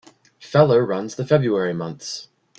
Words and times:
Feller 0.39 0.83
runs 0.83 1.13
the 1.13 1.27
February 1.27 1.75
months. 1.75 2.29